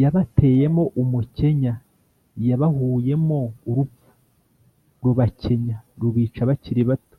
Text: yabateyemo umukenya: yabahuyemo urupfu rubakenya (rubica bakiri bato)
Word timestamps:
yabateyemo 0.00 0.82
umukenya: 1.02 1.72
yabahuyemo 2.48 3.40
urupfu 3.70 4.08
rubakenya 5.04 5.76
(rubica 6.00 6.42
bakiri 6.50 6.82
bato) 6.90 7.16